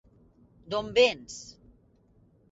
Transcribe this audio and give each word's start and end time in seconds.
D'on 0.71 0.89
vens? 0.95 1.35